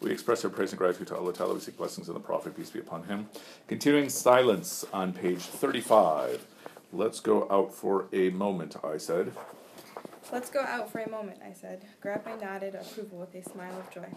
[0.00, 1.52] We express our praise and gratitude to Allah Ta'ala.
[1.52, 3.28] We seek blessings on the Prophet, peace be upon him.
[3.66, 6.46] Continuing silence on page 35.
[6.94, 9.32] Let's go out for a moment, I said.
[10.32, 11.84] Let's go out for a moment, I said.
[12.02, 14.08] Garrpe nodded approval with a smile of joy.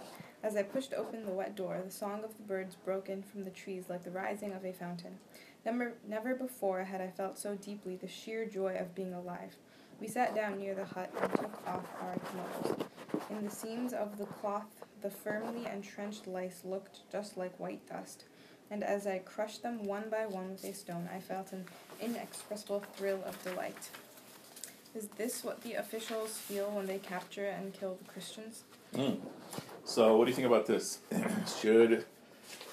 [0.42, 3.44] As I pushed open the wet door, the song of the birds broke in from
[3.44, 5.18] the trees like the rising of a fountain.
[5.66, 9.58] Never, never before had I felt so deeply the sheer joy of being alive.
[10.02, 12.86] We sat down near the hut and took off our kimonos.
[13.30, 18.26] In the seams of the cloth, the firmly entrenched lice looked just like white dust,
[18.72, 21.66] and as I crushed them one by one with a stone, I felt an
[22.02, 23.92] inexpressible thrill of delight.
[24.96, 28.64] Is this what the officials feel when they capture and kill the Christians?
[28.96, 29.20] Mm.
[29.86, 31.00] So, what do you think about this?
[31.62, 32.06] Should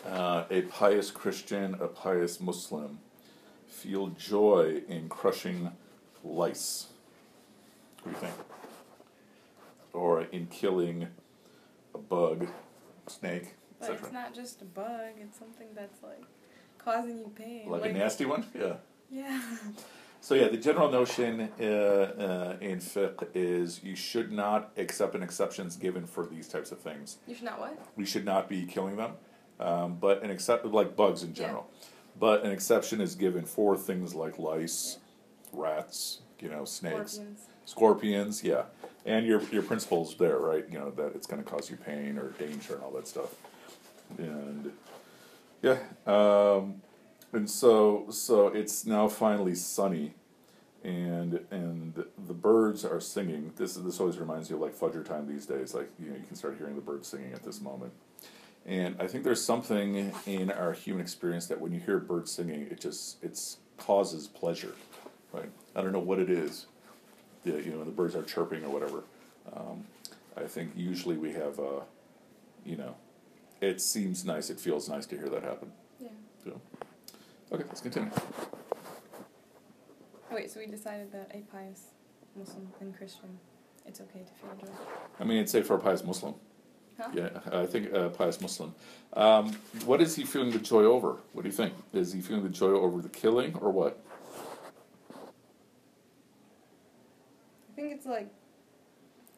[0.06, 3.00] uh, a pious Christian, a pious Muslim,
[3.66, 5.72] feel joy in crushing
[6.24, 6.86] lice?
[8.08, 8.46] What do you think?
[9.92, 11.08] Or in killing
[11.94, 12.48] a bug,
[13.06, 14.04] snake, But etc.
[14.06, 16.22] it's not just a bug, it's something that's like
[16.78, 17.68] causing you pain.
[17.68, 18.46] Like, a nasty one?
[18.58, 18.74] Yeah.
[19.10, 19.42] Yeah.
[20.20, 25.22] So yeah, the general notion uh, uh, in fiqh is you should not accept an
[25.22, 27.18] exceptions given for these types of things.
[27.26, 27.78] You should not what?
[27.96, 29.12] We should not be killing them,
[29.60, 31.70] um, but an except like bugs in general.
[32.18, 34.98] But an exception is given for things like lice,
[35.52, 37.46] rats, you know, snakes, Scorpions.
[37.68, 38.42] Scorpions.
[38.42, 38.62] Yeah,
[39.04, 40.64] and your your principles there, right?
[40.70, 43.34] You know that it's going to cause you pain or danger and all that stuff.
[44.16, 44.72] And
[45.60, 46.80] yeah, um,
[47.32, 50.14] and so so it's now finally sunny,
[50.82, 53.52] and and the birds are singing.
[53.56, 55.74] This this always reminds you of like Fajr time these days.
[55.74, 57.92] Like you know you can start hearing the birds singing at this moment.
[58.64, 62.62] And I think there's something in our human experience that when you hear birds singing,
[62.70, 64.74] it just it's causes pleasure,
[65.34, 65.50] right?
[65.76, 66.66] I don't know what it is.
[67.44, 69.04] The, you know the birds are chirping or whatever.
[69.54, 69.84] Um,
[70.36, 71.82] I think usually we have a,
[72.64, 72.94] you know,
[73.60, 74.50] it seems nice.
[74.50, 75.72] It feels nice to hear that happen.
[76.00, 76.08] Yeah.
[76.44, 76.60] So,
[77.52, 78.10] okay, let's continue.
[80.30, 81.86] Wait, so we decided that a pious
[82.36, 83.38] Muslim and Christian,
[83.86, 84.72] it's okay to feel joy.
[85.18, 86.34] I mean, it's safe for a pious Muslim.
[87.00, 87.08] Huh?
[87.14, 88.74] Yeah, I think a pious Muslim.
[89.14, 91.16] Um, what is he feeling the joy over?
[91.32, 91.72] What do you think?
[91.92, 93.98] Is he feeling the joy over the killing or what?
[97.70, 98.28] I think it's like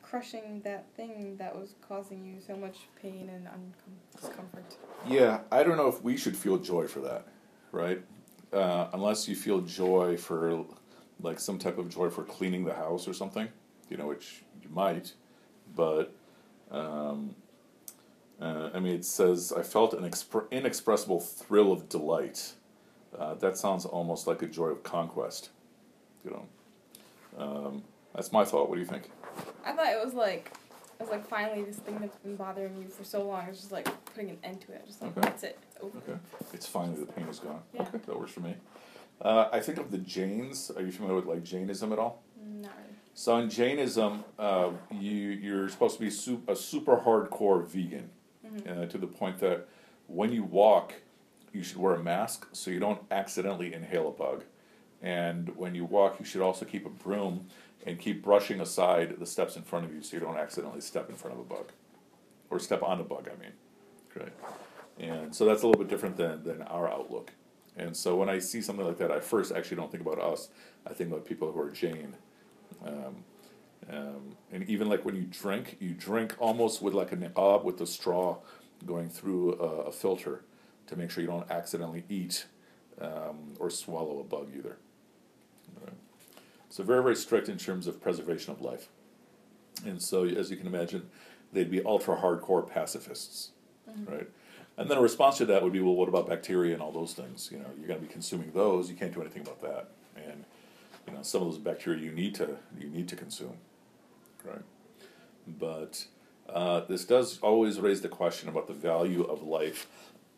[0.03, 4.77] crushing that thing that was causing you so much pain and uncom- discomfort.
[5.07, 7.27] Yeah, I don't know if we should feel joy for that,
[7.71, 8.03] right?
[8.53, 10.65] Uh, unless you feel joy for,
[11.23, 13.49] like, some type of joy for cleaning the house or something,
[13.89, 15.13] you know, which you might,
[15.77, 16.13] but,
[16.73, 17.37] um,
[18.41, 22.55] uh, I mean, it says, I felt an expr- inexpressible thrill of delight.
[23.17, 25.51] Uh, that sounds almost like a joy of conquest,
[26.25, 26.47] you know.
[27.39, 27.85] Um,
[28.15, 28.69] that's my thought.
[28.69, 29.11] What do you think?
[29.65, 30.53] I thought it was like,
[30.99, 33.45] it was like finally this thing that's been bothering you for so long.
[33.49, 34.87] It's just like putting an end to it.
[34.87, 35.21] Just like Okay.
[35.23, 35.59] that's it.
[35.81, 35.99] Over.
[35.99, 36.19] Okay.
[36.53, 37.61] It's finally the pain is gone.
[37.73, 37.83] Yeah.
[37.83, 38.55] Okay, that works for me.
[39.21, 40.71] Uh, I think of the Jains.
[40.77, 42.23] Are you familiar with like Jainism at all?
[42.43, 42.97] Not really.
[43.15, 48.11] So in Jainism, uh, you you're supposed to be su- a super hardcore vegan,
[48.47, 48.83] Mhm.
[48.85, 49.69] uh, to the point that
[50.07, 50.95] when you walk,
[51.53, 54.45] you should wear a mask so you don't accidentally inhale a bug,
[55.03, 57.47] and when you walk, you should also keep a broom
[57.87, 61.09] and keep brushing aside the steps in front of you so you don't accidentally step
[61.09, 61.73] in front of a bug,
[62.51, 63.29] or step on a bug.
[63.33, 63.53] I mean,
[64.17, 64.33] right?
[64.99, 67.33] And so that's a little bit different than than our outlook.
[67.77, 70.49] And so when I see something like that, I first actually don't think about us.
[70.87, 72.17] I think about people who are Jain.
[72.85, 73.25] Um,
[73.89, 77.79] um, and even like when you drink, you drink almost with like a niqab with
[77.79, 78.39] the straw
[78.85, 80.43] going through a, a filter
[80.87, 82.47] to make sure you don't accidentally eat
[83.01, 84.79] um, or swallow a bug either.
[86.71, 88.89] So very very strict in terms of preservation of life.
[89.85, 91.11] And so as you can imagine,
[91.53, 93.51] they'd be ultra hardcore pacifists,
[93.89, 94.11] Mhm.
[94.11, 94.29] right?
[94.77, 97.13] And then a response to that would be, well, what about bacteria and all those
[97.13, 97.51] things?
[97.53, 98.89] You know, you're going to be consuming those.
[98.89, 99.91] You can't do anything about that.
[100.17, 100.45] And
[101.07, 103.57] you know, some of those bacteria you need to you need to consume,
[104.45, 104.63] right?
[105.47, 106.07] But
[106.49, 109.87] uh, this does always raise the question about the value of life.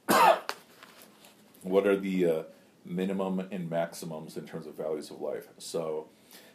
[1.63, 2.43] what are the uh,
[2.85, 5.49] minimum and maximums in terms of values of life?
[5.59, 6.09] So,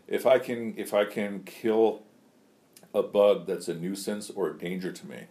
[0.07, 2.04] if I can if I can kill
[2.94, 5.24] a bug that's a nuisance or a danger to me,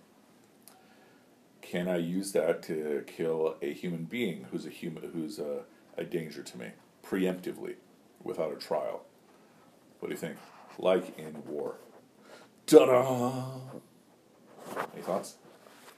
[1.63, 5.63] can I use that to kill a human being who's a human who's a,
[5.97, 6.71] a danger to me
[7.05, 7.77] preemptively
[8.23, 9.05] without a trial?
[10.01, 10.37] What do you think?
[10.79, 11.77] Like in war.
[12.67, 13.61] Ta-da!
[14.93, 15.37] Any thoughts?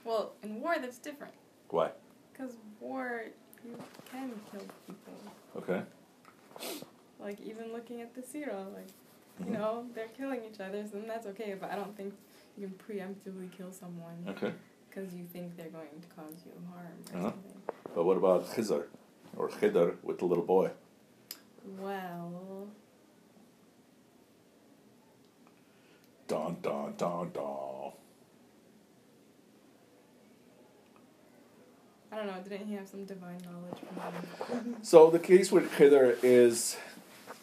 [0.05, 1.33] Well, in war, that's different.
[1.69, 1.91] Why?
[2.31, 3.23] Because war,
[3.65, 3.75] you
[4.11, 5.13] can kill people.
[5.57, 5.81] Okay.
[7.19, 8.87] Like, even looking at the Sira, like,
[9.39, 9.53] You Mhm.
[9.53, 11.53] know, they're killing each other, so that's okay.
[11.53, 12.13] But I don't think
[12.57, 14.53] you can preemptively kill someone Okay.
[14.89, 17.31] because you think they're going to cause you harm or Uh-huh.
[17.31, 17.61] something.
[17.95, 18.85] But what about Khizr
[19.37, 20.71] or Khidr with the little boy?
[21.79, 22.67] Well,
[26.27, 27.93] Dun dun dun dun.
[32.11, 32.41] I don't know.
[32.43, 33.77] Didn't he have some divine knowledge?
[34.81, 36.75] So the case with Khidr is,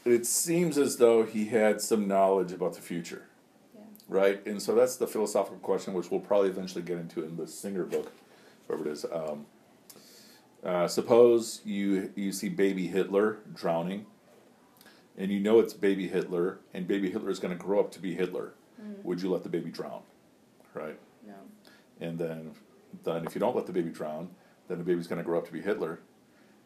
[0.07, 3.27] it seems as though he had some knowledge about the future,
[3.75, 3.83] Yeah.
[4.09, 4.47] right?
[4.47, 7.85] And so that's the philosophical question, which we'll probably eventually get into in the Singer
[7.85, 8.13] book,
[8.67, 9.05] wherever it is.
[9.11, 9.47] Um,
[10.65, 14.07] uh, suppose you you see baby Hitler drowning,
[15.17, 18.01] and you know it's baby Hitler, and baby Hitler is going to grow up to
[18.01, 18.55] be Hitler.
[18.83, 20.03] Mm, Would you let the baby drown,
[20.75, 20.99] right?
[21.27, 21.35] no.
[22.01, 22.51] And then,
[23.05, 24.29] then if you don't let the baby drown,
[24.69, 26.01] then the baby's going to grow up to be Hitler.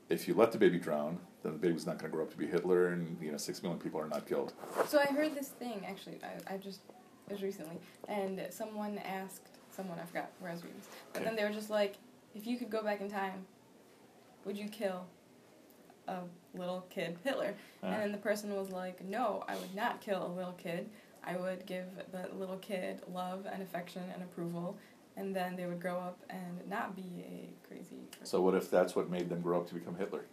[0.08, 2.46] If you let the baby drown, the baby's not going to grow up to be
[2.46, 4.52] Hitler, and you know six million people are not killed.
[4.86, 6.18] So I heard this thing actually.
[6.22, 6.80] I, I just
[7.28, 7.78] it was recently,
[8.08, 11.50] and someone asked someone I forgot where I was reading this, but then they were
[11.52, 11.96] just like,
[12.34, 13.46] if you could go back in time,
[14.44, 15.06] would you kill
[16.08, 16.18] a
[16.54, 17.54] little kid Hitler?
[17.82, 20.88] Uh, And then the person was like, no, I would not kill a little kid.
[21.22, 24.76] I would give the little kid love and affection and approval,
[25.16, 28.24] and then they would grow up and not be a crazy person.
[28.26, 30.24] so what if that's what made them grow up to become Hitler?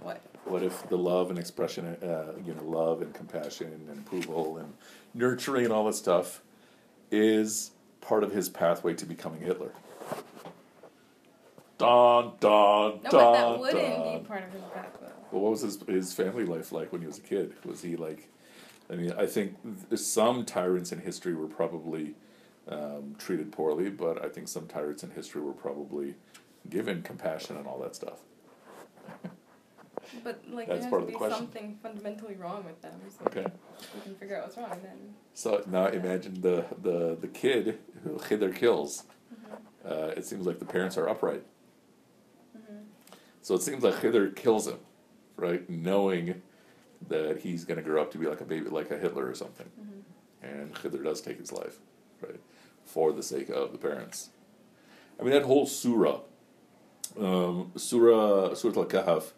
[0.00, 0.20] What?
[0.44, 4.72] What if the love and expression, uh, you know, love and compassion and approval and
[5.14, 6.40] nurturing and all that stuff,
[7.10, 9.72] is part of his pathway to becoming Hitler?
[11.78, 15.08] Dun dun No, but that wouldn't be part of his pathway.
[15.30, 17.54] Well, what was his his family life like when he was a kid?
[17.64, 18.28] Was he like?
[18.90, 19.56] I mean, I think
[19.90, 22.14] th- some tyrants in history were probably
[22.68, 26.14] um, treated poorly, but I think some tyrants in history were probably
[26.70, 28.20] given compassion and all that stuff.
[30.24, 31.36] But like That's there part has of to the be question.
[31.38, 33.00] something fundamentally wrong with them.
[33.18, 33.46] So Okay.
[33.94, 34.70] we can figure out what's wrong.
[34.82, 39.04] Then So now imagine the the the kid who Khidr kills.
[39.84, 41.44] Uh, it seems like the parents are upright.
[42.56, 42.84] Mhm.
[43.42, 44.78] So it seems like Khidr kills him,
[45.36, 46.42] right, knowing
[47.08, 49.34] that he's going to grow up to be like a baby, like a Hitler or
[49.34, 49.70] something.
[49.80, 50.02] Mhm.
[50.40, 51.80] and Khidr does take his life,
[52.22, 52.38] right,
[52.84, 54.30] for the sake of the parents.
[55.18, 56.20] I mean, that whole surah,
[57.18, 59.32] um, surah, surah al-Kahf,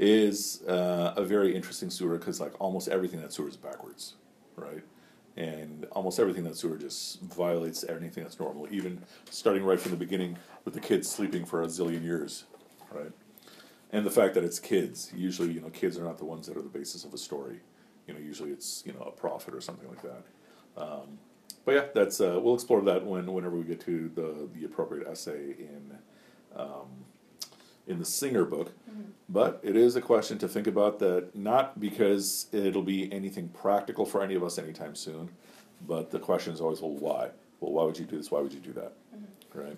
[0.00, 4.14] is uh, a very interesting surah because like almost everything in that surah is backwards,
[4.56, 4.82] right,
[5.36, 9.90] and almost everything in that surah just violates anything that's normal, even starting right from
[9.90, 12.44] the beginning with the kids sleeping for a zillion years,
[12.90, 13.12] right,
[13.92, 15.12] and the fact that it's kids.
[15.14, 17.60] Usually, you know, kids are not the ones that are the basis of a story.
[18.06, 20.24] You know, usually it's you know a prophet or something like that.
[20.82, 21.18] Um,
[21.66, 25.06] but yeah, that's uh, we'll explore that when whenever we get to the the appropriate
[25.06, 25.98] essay in
[26.56, 27.04] um,
[27.90, 28.72] in the Singer book.
[29.28, 34.04] But it is a question to think about that not because it'll be anything practical
[34.04, 35.30] for any of us anytime soon,
[35.86, 37.30] but the question is always, well, why?
[37.60, 38.30] Well, why would you do this?
[38.30, 38.92] Why would you do that?
[39.54, 39.76] Right?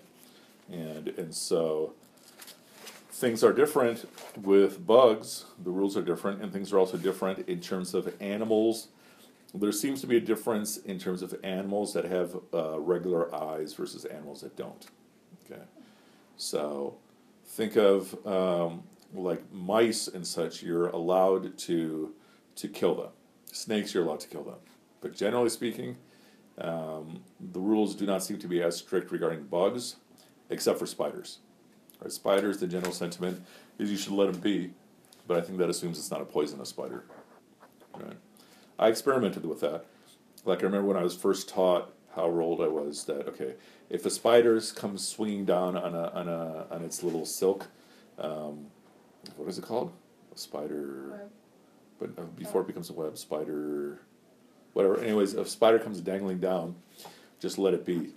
[0.71, 1.93] And and so
[3.11, 4.09] things are different
[4.41, 5.45] with bugs.
[5.63, 8.89] The rules are different, and things are also different in terms of animals.
[9.55, 13.75] There seems to be a difference in terms of animals that have uh, regular eyes
[13.75, 14.87] versus animals that don't.
[15.45, 15.61] Okay,
[16.39, 16.97] so
[17.45, 20.63] think of um, like mice and such.
[20.63, 22.15] You're allowed to
[22.57, 23.11] to kill them.
[23.53, 24.59] Snakes, you're allowed to kill them,
[25.01, 25.97] but generally speaking,
[26.59, 29.97] um, the rules do not seem to be as strict regarding bugs,
[30.51, 31.39] except for spiders.
[32.01, 33.43] Right, spiders, the general sentiment
[33.79, 34.73] is you should let them be,
[35.27, 37.05] but I think that assumes it's not a poisonous spider.
[37.95, 38.17] Right.
[38.79, 39.85] I experimented with that.
[40.45, 43.55] Like I remember when I was first taught how old I was that okay,
[43.89, 47.69] if a spider comes swinging down on a on a on its little silk,
[48.19, 48.67] um,
[49.37, 49.93] what is it called?
[50.35, 51.11] A spider.
[51.11, 51.31] Web.
[51.99, 54.01] But uh, before it becomes a web, spider,
[54.73, 54.99] whatever.
[55.01, 56.75] Anyways, if a spider comes dangling down,
[57.41, 58.11] just let it be,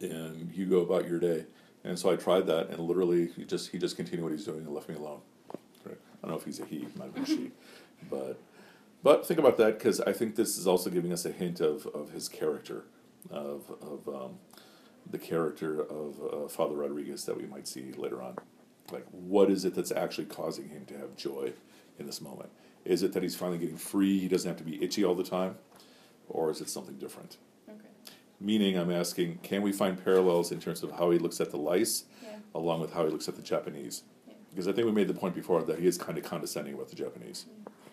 [0.00, 1.46] and you go about your day.
[1.84, 4.58] And so I tried that, and literally, he just he just continued what he's doing
[4.60, 5.20] and left me alone.
[5.84, 5.96] Right?
[6.22, 7.50] I don't know if he's a he, might have been a she,
[8.10, 8.38] but
[9.02, 11.86] but think about that because I think this is also giving us a hint of,
[11.88, 12.84] of his character,
[13.30, 14.38] of of um,
[15.10, 18.36] the character of uh, Father Rodrigues that we might see later on.
[18.90, 21.52] Like, what is it that's actually causing him to have joy
[21.98, 22.50] in this moment?
[22.84, 24.18] Is it that he's finally getting free?
[24.18, 25.56] He doesn't have to be itchy all the time,
[26.28, 27.36] or is it something different?
[27.68, 27.78] Okay.
[28.40, 31.58] Meaning, I'm asking, can we find parallels in terms of how he looks at the
[31.58, 32.36] lice, Yeah.
[32.54, 34.04] along with how he looks at the Japanese?
[34.26, 34.34] Yeah.
[34.50, 36.88] Because I think we made the point before that he is kind of condescending about
[36.88, 37.44] the Japanese.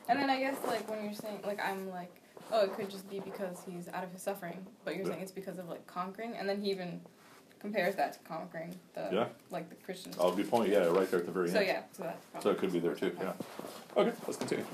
[0.08, 2.14] And then I guess like when you're saying like I'm like
[2.52, 5.12] oh it could just be because he's out of his suffering, but you're Yeah.
[5.14, 7.02] saying it's because of like conquering, and then he even
[7.60, 9.28] compares that to conquering the Yeah.
[9.50, 10.18] like the Christians.
[10.20, 10.70] Oh, good point.
[10.70, 11.68] Yeah, right there at the very so end.
[11.68, 13.16] So yeah, so that's So it could be there too.
[13.20, 13.34] Yeah.
[13.98, 14.66] Okay, let's continue.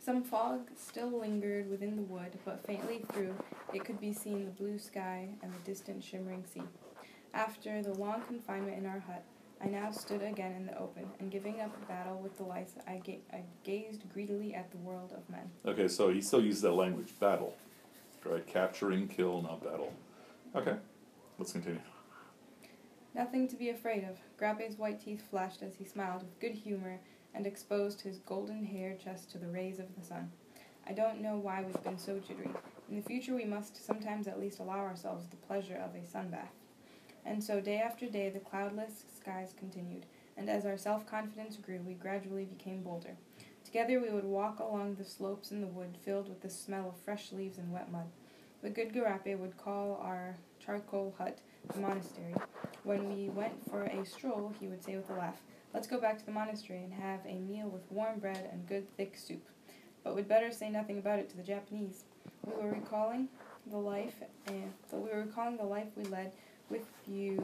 [0.00, 3.34] Some fog still lingered within the wood, but faintly through
[3.72, 6.62] it could be seen the blue sky and the distant shimmering sea.
[7.34, 9.22] After the long confinement in our hut,
[9.62, 12.74] I now stood again in the open, and giving up the battle with the lice,
[12.86, 15.50] I, ga- I gazed greedily at the world of men.
[15.64, 17.54] Okay, so he still uses that language, battle,
[18.24, 18.44] right?
[18.44, 19.92] Capturing, kill, not battle.
[20.56, 20.74] Okay,
[21.38, 21.80] let's continue.
[23.14, 24.18] Nothing to be afraid of.
[24.40, 26.98] Garrpe's white teeth flashed as he smiled with good humor
[27.34, 30.32] and exposed his golden hair chest to the rays of the sun.
[30.88, 32.50] I don't know why we've been so jittery.
[32.90, 36.30] In the future, we must sometimes at least allow ourselves the pleasure of a sun
[36.30, 36.50] bath.
[37.24, 41.80] And so, day after day, the cloudless skies continued, and as our self confidence grew,
[41.80, 43.16] we gradually became bolder.
[43.64, 47.04] Together, we would walk along the slopes in the wood filled with the smell of
[47.04, 48.06] fresh leaves and wet mud.
[48.60, 51.38] The good Garrpe would call our charcoal hut
[51.72, 52.34] the monastery.
[52.84, 55.40] When we went for a stroll, he would say with a laugh,
[55.72, 58.94] Let's go back to the monastery and have a meal with warm bread and good
[58.96, 59.42] thick soup.
[60.04, 62.04] But we'd better say nothing about it to the Japanese.
[62.44, 63.28] We were recalling
[63.70, 66.32] the life, and but we were recalling the life we led
[66.72, 67.36] with you.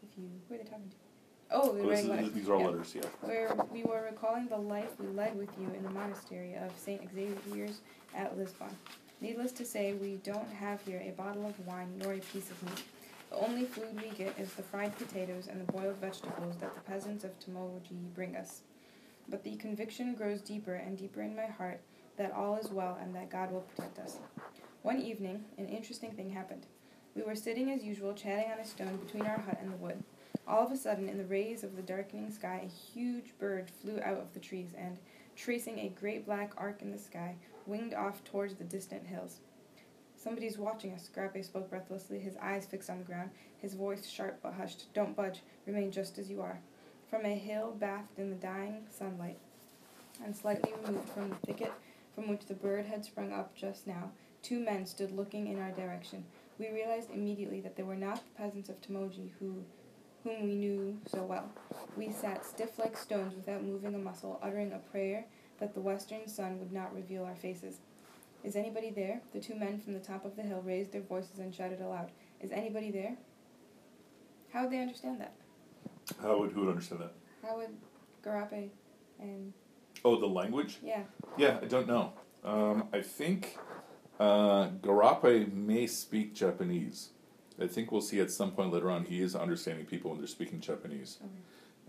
[0.00, 0.96] With you, who are they talking to?
[1.52, 2.32] Oh, they're Oh, writing is- letters.
[2.32, 2.66] these are all Yeah.
[2.68, 3.02] letters, yeah.
[3.22, 7.02] Where we were recalling the life we led with you in the monastery of St.
[7.12, 7.80] Xavier's
[8.14, 8.70] at Lisbon.
[9.20, 12.62] Needless to say, we don't have here a bottle of wine nor a piece of
[12.62, 12.84] meat.
[13.30, 16.80] The only food we get is the fried potatoes and the boiled vegetables that the
[16.82, 18.62] peasants of Tomogi bring us.
[19.28, 21.80] But the conviction grows deeper and deeper in my heart
[22.16, 24.18] that all is well and that God will protect us.
[24.82, 26.66] One evening, an interesting thing happened.
[27.14, 30.02] We were sitting as usual, chatting on a stone between our hut and the wood.
[30.46, 34.00] All of a sudden, in the rays of the darkening sky, a huge bird flew
[34.00, 34.96] out of the trees and,
[35.34, 37.34] tracing a great black arc in the sky,
[37.66, 39.40] winged off towards the distant hills.
[40.16, 44.38] Somebody's watching us, Garrpe spoke breathlessly, his eyes fixed on the ground, his voice sharp
[44.42, 44.92] but hushed.
[44.94, 46.60] Don't budge, remain just as you are.
[47.08, 49.38] From a hill bathed in the dying sunlight,
[50.24, 51.72] and slightly removed from the thicket
[52.14, 54.10] from which the bird had sprung up just now,
[54.42, 56.24] two men stood looking in our direction.
[56.60, 59.64] We realized immediately that they were not the peasants of Tomogi who
[60.22, 61.50] whom we knew so well.
[61.96, 65.24] We sat stiff like stones without moving a muscle, uttering a prayer
[65.58, 67.78] that the western sun would not reveal our faces.
[68.44, 69.22] Is anybody there?
[69.32, 72.10] The two men from the top of the hill raised their voices and shouted aloud.
[72.42, 73.16] Is anybody there?
[74.52, 75.32] How would they understand that?
[76.20, 77.14] How would who would understand that?
[77.42, 77.70] How would
[78.22, 78.68] Garrpe
[79.18, 79.54] and
[80.04, 80.76] Oh, the language?
[80.82, 81.04] yeah,
[81.38, 82.12] Yeah, I don't know.
[82.44, 83.56] Um, I think
[84.20, 87.08] uh, Garrpe may speak Japanese.
[87.60, 90.28] I think we'll see at some point later on he is understanding people when they're
[90.28, 91.18] speaking Japanese.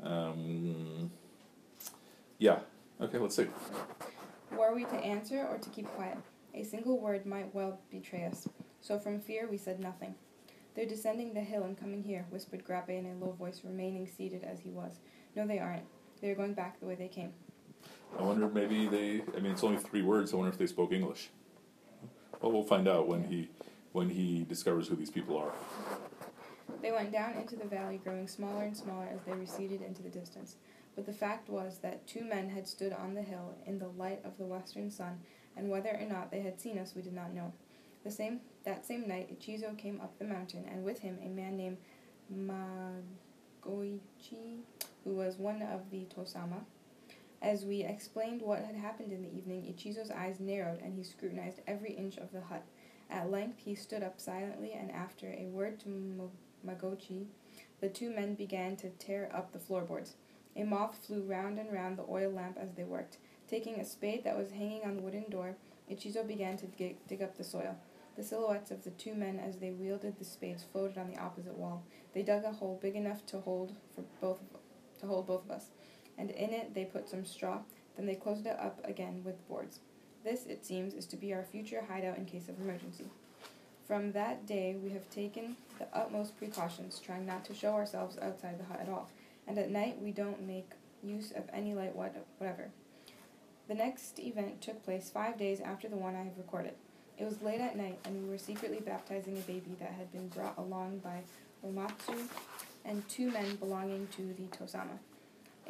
[0.01, 1.11] Um,
[2.39, 2.59] yeah.
[3.01, 3.47] Okay, let's see.
[4.57, 6.17] were we to answer or to keep quiet?
[6.53, 8.47] A single word might well betray us.
[8.79, 10.15] So from fear we said nothing.
[10.73, 14.43] They're descending the hill and coming here, whispered Garrpe in a low voice, remaining seated
[14.43, 14.99] as he was.
[15.35, 15.83] No, they aren't.
[16.21, 17.33] They're going back the way they came.
[18.17, 19.21] I wonder if maybe they.
[19.35, 20.33] I mean, it's only three words.
[20.33, 21.29] I wonder if they spoke English.
[22.41, 23.49] Well, we'll find out when he
[23.91, 25.51] when he discovers who these people are.
[26.81, 30.09] They went down into the valley, growing smaller and smaller as they receded into the
[30.09, 30.55] distance.
[30.95, 34.21] But the fact was that two men had stood on the hill in the light
[34.25, 35.19] of the western sun,
[35.55, 37.53] and whether or not they had seen us we did not know.
[38.03, 41.57] The same that same night, Ichizo came up the mountain, and with him a man
[41.57, 41.77] named
[42.33, 43.03] Magoichi,
[45.03, 46.63] who was one of the Tosama.
[47.41, 51.61] As we explained what had happened in the evening, Ichizo's eyes narrowed, and he scrutinized
[51.65, 52.63] every inch of the hut.
[53.09, 56.31] At length he stood up silently, and after a word to Mo-
[56.65, 57.25] Magochi,
[57.79, 60.15] the two men began to tear up the floorboards.
[60.55, 63.17] A moth flew round and round the oil lamp as they worked.
[63.47, 65.55] Taking a spade that was hanging on the wooden door,
[65.89, 67.75] Ichizo began to dig, dig up the soil.
[68.15, 71.57] The silhouettes of the two men as they wielded the spades floated on the opposite
[71.57, 71.83] wall.
[72.13, 74.39] They dug a hole big enough to hold for both
[74.99, 75.71] to hold both of us,
[76.17, 77.59] and in it they put some straw.
[77.95, 79.79] Then they closed it up again with boards.
[80.23, 83.05] This, it seems, is to be our future hideout in case of emergency.
[83.87, 88.59] From that day, we have taken the utmost precautions, trying not to show ourselves outside
[88.59, 89.09] the hut at all,
[89.47, 90.69] and at night we don't make
[91.03, 92.69] use of any light whatever.
[93.67, 96.73] The next event took place five days after the one I have recorded.
[97.17, 100.27] It was late at night, and we were secretly baptizing a baby that had been
[100.27, 101.21] brought along by
[101.65, 102.27] Omatsu
[102.85, 104.97] and two men belonging to the Tosama.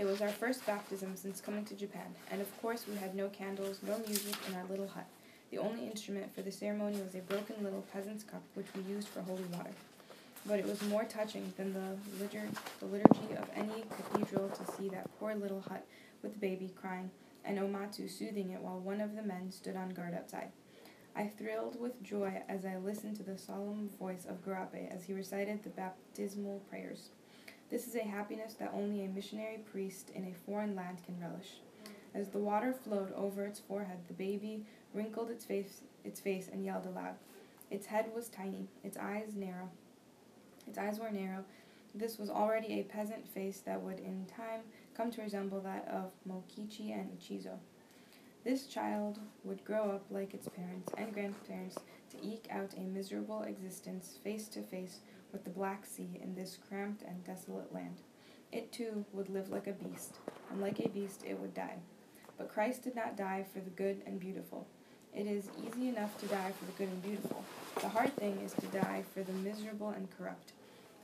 [0.01, 3.27] It was our first baptism since coming to Japan, and of course we had no
[3.27, 5.05] candles, no music in our little hut.
[5.51, 9.09] The only instrument for the ceremony was a broken little peasant's cup, which we used
[9.09, 9.69] for holy water.
[10.43, 14.89] But it was more touching than the, litur- the liturgy of any cathedral to see
[14.89, 15.85] that poor little hut
[16.23, 17.11] with the baby crying,
[17.45, 20.51] and Omatsu soothing it while one of the men stood on guard outside.
[21.15, 25.13] I thrilled with joy as I listened to the solemn voice of Garrpe as he
[25.13, 27.09] recited the baptismal prayers.
[27.71, 31.61] This is a happiness that only a missionary priest in a foreign land can relish.
[32.13, 36.65] As the water flowed over its forehead, the baby wrinkled its face, its face and
[36.65, 37.15] yelled aloud.
[37.69, 39.69] Its head was tiny, its eyes narrow.
[40.67, 41.45] Its eyes were narrow.
[41.95, 44.63] This was already a peasant face that would in time
[44.93, 47.57] come to resemble that of Mokichi and Ichizo.
[48.43, 51.77] This child would grow up like its parents and grandparents
[52.09, 54.99] to eke out a miserable existence face to face
[55.31, 58.01] with the Black Sea in this cramped and desolate land.
[58.51, 60.15] It too would live like a beast,
[60.49, 61.77] and like a beast it would die.
[62.37, 64.67] But Christ did not die for the good and beautiful.
[65.13, 67.43] It is easy enough to die for the good and beautiful.
[67.81, 70.53] The hard thing is to die for the miserable and corrupt.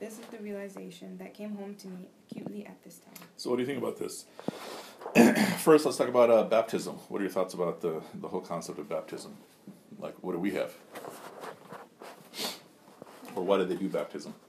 [0.00, 3.26] This is the realization that came home to me acutely at this time.
[3.36, 4.26] So, what do you think about this?
[5.58, 6.94] First, let's talk about uh, baptism.
[7.08, 9.36] What are your thoughts about the, the whole concept of baptism?
[9.98, 10.72] Like, what do we have?
[13.38, 14.34] or why did they do baptism?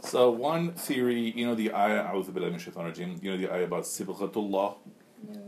[0.00, 4.76] So one theory, you know the ayah, rajim, you know the ayah about Sibghatullah?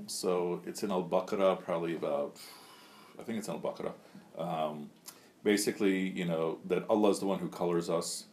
[0.09, 2.39] So it's in Al-Baqarah, probably about,
[3.21, 3.93] I think it's in Al-Baqarah.
[4.37, 4.91] Um,
[5.45, 8.25] basically, you know, that Allah is the one who colors us,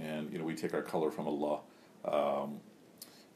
[0.00, 1.60] and, you know, we take our color from Allah.
[2.04, 2.60] Um,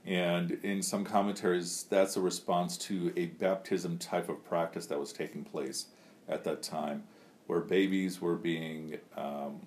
[0.07, 5.13] and in some commentaries, that's a response to a baptism type of practice that was
[5.13, 5.87] taking place
[6.29, 7.05] at that time
[7.47, 9.61] where babies were being um,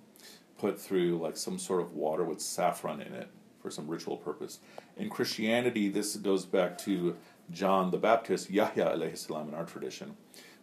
[0.58, 3.30] put through like some sort of water with saffron in it
[3.62, 4.60] for some ritual purpose.
[4.98, 7.16] In Christianity, this goes back to
[7.52, 10.16] John the Baptist, Yahya alayhi salam in our tradition.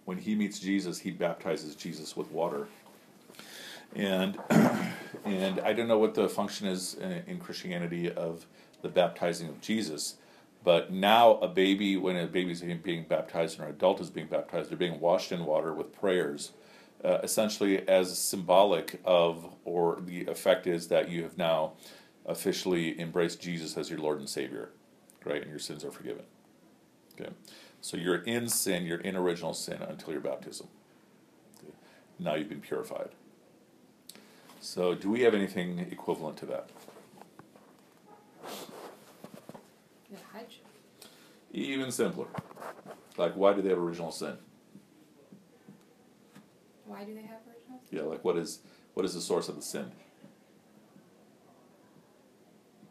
[0.04, 2.68] When he meets Jesus, he baptizes Jesus with water.
[3.94, 4.38] And
[5.24, 8.46] and I don't know what the function is in, in Christianity of
[8.82, 10.16] the baptizing of Jesus,
[10.62, 14.26] but now a baby, when a baby is being baptized or an adult is being
[14.26, 16.52] baptized, they're being washed in water with prayers,
[17.04, 21.72] uh, essentially as symbolic of, or the effect is that you have now
[22.26, 24.70] officially embraced Jesus as your Lord and Savior,
[25.24, 25.42] right?
[25.42, 26.24] And your sins are forgiven.
[27.20, 27.30] Okay,
[27.80, 30.68] so you're in sin, you're in original sin until your baptism.
[31.62, 31.74] Okay.
[32.18, 33.10] Now you've been purified.
[34.60, 36.70] So, do we have anything equivalent to that?
[40.10, 40.60] The Hajj?
[41.52, 42.26] Even simpler.
[43.18, 44.38] Like, why do they have original sin?
[46.86, 47.80] Why do they have original?
[47.90, 48.60] Yeah, like what is
[48.94, 49.90] what is the source of the sin?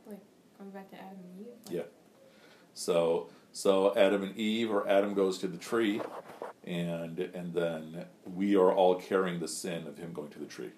[0.06, 0.20] Like,
[0.58, 1.54] going back to Adam and Eve?
[1.66, 1.84] Like, Yeah.
[2.74, 6.02] So so Adam and Eve, or Adam goes to the tree,
[6.66, 10.72] and and then we are all carrying the sin of him going to the tree,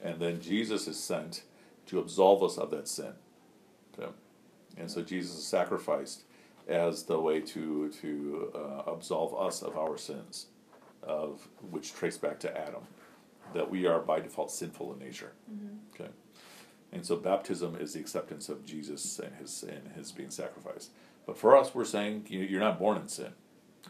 [0.00, 1.42] and then Jesus is sent
[1.86, 3.14] to absolve us of that sin.
[3.98, 4.10] Okay,
[4.76, 6.22] and so Jesus is sacrificed
[6.68, 10.46] as the way to to uh, absolve us of our sins,
[11.02, 12.82] of which trace back to Adam,
[13.54, 15.32] that we are by default sinful in nature.
[15.94, 16.10] Okay.
[16.92, 20.90] And so baptism is the acceptance of Jesus and his and his being sacrificed.
[21.26, 23.32] But for us, we're saying you- you're not born in sin.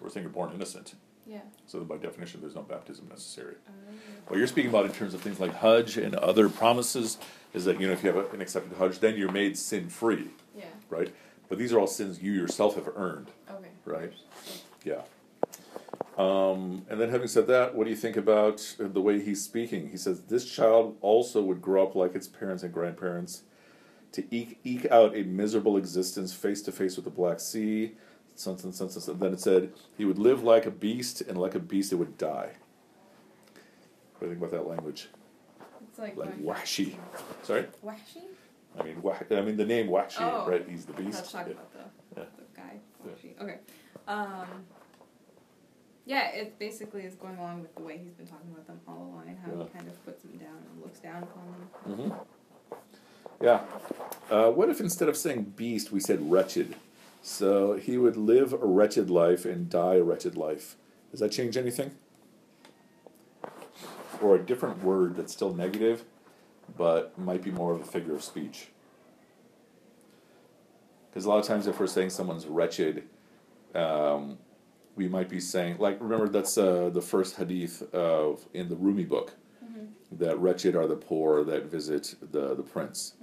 [0.00, 0.94] We're saying you're born innocent.
[1.26, 1.40] Yeah.
[1.66, 3.56] So by definition, there's no baptism necessary.
[3.68, 3.74] Um,
[4.28, 7.18] What you're speaking about in terms of things like Hajj and other promises
[7.54, 10.30] is that you know if you have an accepted Hajj, then you're made sin free,
[10.56, 10.64] yeah.
[10.88, 11.12] right?
[11.48, 13.68] But these are all sins you yourself have earned, Okay.
[13.84, 14.12] right?
[14.84, 15.02] Yeah.
[16.18, 19.88] Um, and then having said that, what do you think about the way he's speaking?
[19.88, 23.42] He says this child also would grow up like its parents and grandparents,
[24.12, 27.92] to eke, eke out a miserable existence face to face with the Black Sea.
[28.34, 29.18] Something, something, something.
[29.22, 32.18] Then it said he would live like a beast, and like a beast, it would
[32.18, 32.50] die.
[34.18, 35.08] What do you think about that language?
[35.88, 36.94] It's like, Like Wahshi.
[37.42, 38.22] Sorry, Wahshi?
[38.78, 40.48] I mean, wah- I mean the name Wahshi, Oh.
[40.48, 40.66] right?
[40.68, 41.30] He's the beast.
[41.30, 41.52] talking Yeah.
[41.54, 42.26] about the, Yeah.
[42.36, 42.80] the guy.
[43.04, 43.12] Yeah.
[43.12, 43.42] Wahshi.
[43.42, 43.58] Okay.
[44.08, 44.46] Um,
[46.04, 48.96] yeah, it basically is going along with the way he's been talking about them all
[49.12, 49.64] along and how Yeah.
[49.64, 52.08] he kind of puts them down and looks down upon them.
[52.10, 53.64] hmm Yeah.
[54.30, 56.76] Uh, what if instead of saying beast, we said wretched?
[57.22, 60.76] So he would live a wretched life and die a wretched life.
[61.10, 61.92] Does that change anything?
[64.20, 66.04] Or a different word that's still negative,
[66.76, 68.68] but might be more of a figure of speech?
[71.10, 73.04] Because a lot of times, if we're saying someone's wretched,
[73.74, 74.38] um,
[74.94, 79.04] we might be saying, like, remember that's uh, the first hadith of in the Rumi
[79.04, 79.32] book
[80.18, 83.14] that wretched are the poor that visit the, the prince.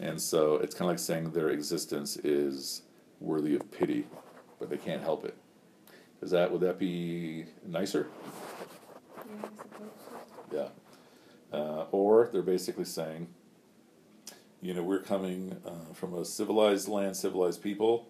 [0.00, 2.82] And so it's kind of like saying their existence is
[3.20, 4.06] worthy of pity,
[4.58, 5.36] but they can't help it.
[6.20, 8.08] Is that would that be nicer?
[9.16, 9.90] Yeah, I suppose.
[10.52, 10.68] Yeah.
[11.56, 13.28] Uh, or they're basically saying,
[14.60, 18.08] you know, we're coming uh, from a civilized land, civilized people,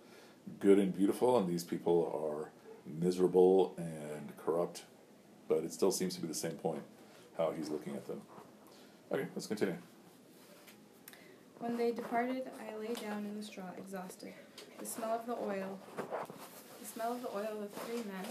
[0.61, 2.51] good and beautiful, and these people are
[2.87, 4.85] miserable and corrupt.
[5.49, 6.83] But it still seems to be the same point,
[7.37, 8.23] how he's looking at them.
[9.11, 9.77] Okay, let's continue.
[11.59, 14.33] When they departed, I lay down in the straw, exhausted.
[14.79, 15.79] The smell of the oil,
[16.81, 18.27] the smell of the oil the three men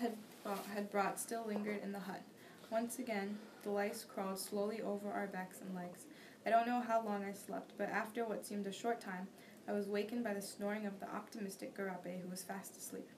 [0.00, 2.22] had brought, had brought still lingered in the hut.
[2.70, 6.06] Once again, the lice crawled slowly over our backs and legs.
[6.44, 9.28] I don't know how long I slept, but after what seemed a short time,
[9.68, 13.08] I was wakened by the snoring of the optimistic Garrpe, who was fast asleep.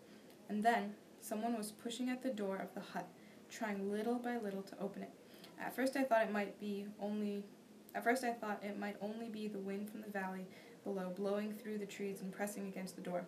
[0.49, 3.09] And then, someone was pushing at the door of the hut,
[3.49, 5.11] trying little by little to open it.
[5.61, 7.45] At first I thought it might be only
[7.95, 10.47] at first I thought it might only be the wind from the valley
[10.83, 13.25] below blowing through the trees and pressing against the door.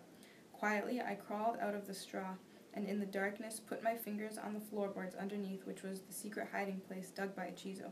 [0.51, 2.33] Quietly I crawled out of the straw
[2.73, 6.49] and in the darkness put my fingers on the floorboards underneath which was the secret
[6.51, 7.91] hiding place dug by Ichizo.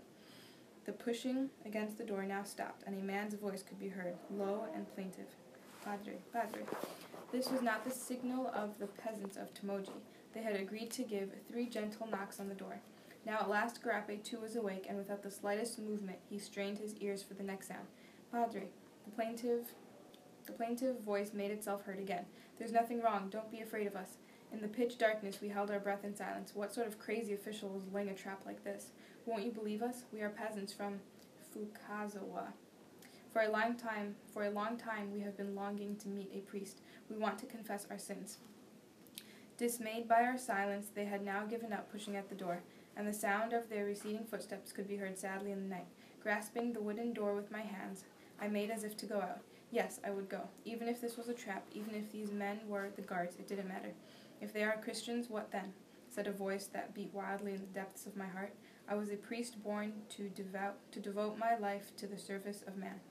[0.85, 4.65] The pushing against the door now stopped, and a man's voice could be heard, low
[4.75, 5.25] and plaintive.
[5.83, 6.61] Padre, Padre.
[7.31, 9.89] This was not the signal of the peasants of Tomogi.
[10.33, 12.79] They had agreed to give three gentle knocks on the door.
[13.25, 16.95] Now at last Garrpe too was awake, and without the slightest movement he strained his
[16.97, 17.87] ears for the next sound.
[18.31, 18.67] Padre,
[19.05, 19.73] the plaintive
[20.45, 22.25] the plaintive voice made itself heard again.
[22.59, 24.17] There's nothing wrong, don't be afraid of us.
[24.53, 26.51] In the pitch darkness we held our breath in silence.
[26.53, 28.91] What sort of crazy official was laying a trap like this?
[29.25, 30.03] Won't you believe us?
[30.13, 30.99] We are peasants from
[31.51, 32.53] Fukazawa.
[33.35, 36.49] For a long time for a long time we have been longing to meet a
[36.49, 36.79] priest.
[37.09, 38.37] We want to confess our sins.
[39.57, 42.61] Dismayed by our silence, they had now given up pushing at the door
[42.95, 45.87] and the sound of their receding footsteps could be heard sadly in the night.
[46.23, 48.05] Grasping the wooden door with my hands,
[48.39, 49.41] I made as if to go out.
[49.69, 50.47] Yes, I would go.
[50.63, 53.67] Even if this was a trap, even if these men were the guards, it didn't
[53.67, 53.91] matter.
[54.39, 55.73] If they are Christians, what then?
[56.09, 58.53] said a voice that beat wildly in the depths of my heart.
[58.87, 62.77] I was a priest born to devout to devote my life to the service of
[62.77, 63.01] man.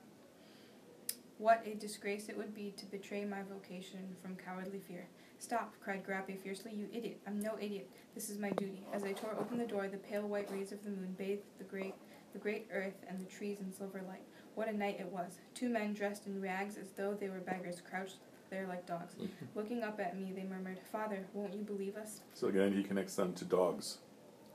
[1.37, 5.07] What a disgrace it would be to betray my vocation from cowardly fear.
[5.37, 6.73] Stop, cried Garrpe fiercely.
[6.73, 7.19] You idiot.
[7.27, 7.89] I'm no idiot.
[8.13, 8.85] This is my duty.
[8.93, 11.65] As I tore open the door, the pale white rays of the moon bathed the
[11.65, 11.93] great
[12.31, 14.23] the great earth and the trees in silver light.
[14.55, 15.39] What a night it was.
[15.53, 18.17] Two men dressed in rags as though they were beggars crouched
[18.49, 19.15] there like dogs.
[19.55, 22.21] Looking up at me, they murmured, Father, won't you believe us?
[22.33, 23.99] So again, he connects them to dogs,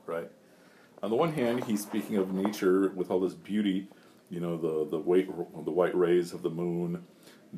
[0.05, 0.29] right?
[1.01, 3.87] On the one hand, he's speaking of nature with all this beauty,
[4.31, 5.27] you know, the the white
[5.65, 7.05] the white rays of the moon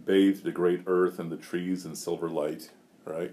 [0.05, 2.71] bathed the great earth and the trees in silver light,
[3.05, 3.31] right?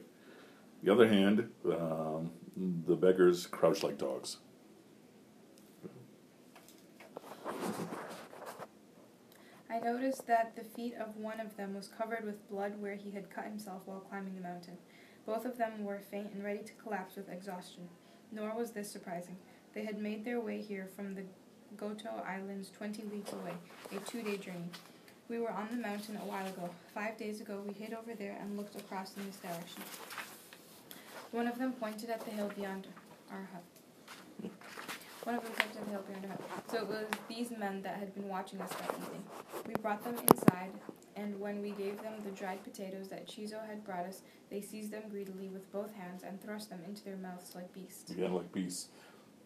[0.82, 2.32] The other hand, um,
[2.86, 4.36] the beggars crouch like dogs.
[9.70, 13.10] I noticed that the feet of one of them was covered with blood where he
[13.10, 14.76] had cut himself while climbing the mountain.
[15.24, 17.88] Both of them were faint and ready to collapse with exhaustion.
[18.32, 19.36] Nor was this surprising.
[19.72, 21.24] They had made their way here from the
[21.76, 23.54] Goto Islands twenty leagues away,
[23.96, 24.70] a two-day journey.
[25.28, 26.70] We were on the mountain a while ago.
[26.92, 29.82] Five days ago we hid over there and looked across in this direction.
[31.30, 32.88] One of them pointed at the hill beyond
[33.30, 34.50] our hut.
[35.22, 36.70] One of them pointed at the hill beyond our hut.
[36.70, 39.22] So it was these men that had been watching us that evening.
[39.68, 40.72] We brought them inside,
[41.14, 44.90] and when we gave them the dried potatoes that Ichizo had brought us, they seized
[44.90, 48.10] them greedily with both hands and thrust them into their mouths like beasts.
[48.10, 48.88] Again, like beasts.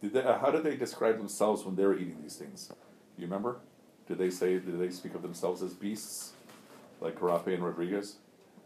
[0.03, 2.69] Did they, uh, how did they describe themselves when they were eating these things?
[2.69, 2.75] Do
[3.23, 3.61] you remember?
[4.07, 4.59] Did they say?
[4.59, 6.33] Did they speak of themselves as beasts,
[7.01, 8.17] like Garrpe and Rodrigues,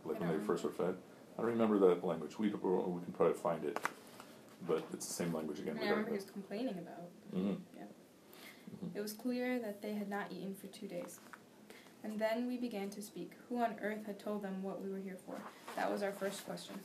[0.05, 0.97] like when they first were fed?
[1.39, 2.39] I don't remember that language.
[2.39, 2.53] We we
[3.03, 3.79] can probably find it,
[4.67, 5.79] but it's the same language again.
[5.81, 7.09] I remember he was complaining about.
[7.33, 7.55] hmm
[8.95, 11.21] It was clear that they had not eaten for two days.
[12.05, 13.33] And then we began to speak.
[13.49, 15.37] Who on earth had told them what we were here for?
[15.77, 16.77] That was our first question.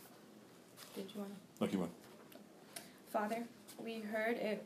[0.95, 1.63] Did you want to?
[1.63, 1.89] Lucky one.
[3.11, 3.43] Father,
[3.79, 4.63] we heard it.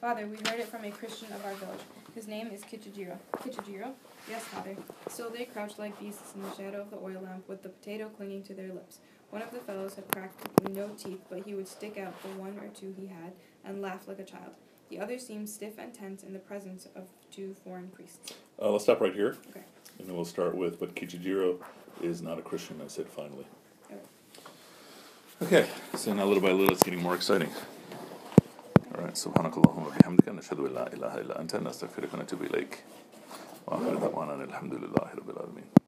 [0.00, 1.80] Father, we heard it from a Christian of our village.
[2.14, 3.16] His name is Kichijiro.
[3.36, 3.92] Kichijiro?
[4.28, 4.76] Yes, father.
[5.08, 8.08] Still they crouched like beasts in the shadow of the oil lamp, with the potato
[8.08, 8.98] clinging to their lips.
[9.30, 12.58] One of the fellows had practically no teeth, but he would stick out the one
[12.58, 13.32] or two he had
[13.64, 14.56] and laugh like a child.
[14.90, 18.34] The other seemed stiff and tense in the presence of two foreign priests.
[18.60, 19.36] Uh, let's stop right here.
[19.50, 19.62] Okay.
[19.98, 21.56] And then we'll start with, but Kichijiro
[22.02, 23.46] is not a Christian, I said finally.
[23.90, 24.00] Okay,
[25.42, 27.48] Okay, so now little by little it's getting more exciting.
[28.92, 32.84] Alright, سبحانك اللهم وبحمدك نشهد أن لا إله إلا أنت نستغفرك ونتوب إليك
[33.66, 35.72] وآخر دعوانا الحمد لله رب العالمين